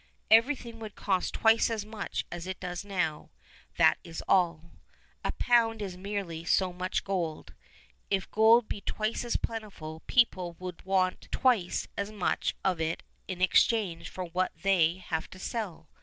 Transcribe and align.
Everything 0.31 0.79
would 0.79 0.95
cost 0.95 1.35
twice 1.35 1.69
as 1.69 1.85
much 1.85 2.25
as 2.31 2.47
it 2.47 2.59
does 2.59 2.83
now; 2.83 3.29
that 3.77 3.99
is 4.03 4.23
all. 4.27 4.71
A 5.23 5.31
pound 5.33 5.79
is 5.79 5.95
merely 5.95 6.43
so 6.43 6.73
much 6.73 7.03
gold. 7.03 7.53
If 8.09 8.31
gold 8.31 8.67
be 8.67 8.81
twice 8.81 9.23
as 9.23 9.37
plentiful 9.37 9.99
people 10.07 10.55
will 10.57 10.73
want 10.83 11.27
twice 11.31 11.87
as 11.95 12.11
much 12.11 12.55
of 12.65 12.81
it 12.81 13.03
in 13.27 13.41
exchange 13.43 14.09
for 14.09 14.23
what 14.23 14.51
they 14.63 14.95
have 14.97 15.29
to 15.29 15.37
sell. 15.37 15.87